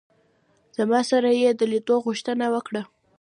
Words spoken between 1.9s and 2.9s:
غوښتنه وکړه.